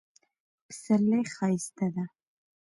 [0.67, 2.05] پسرلی ښایسته ده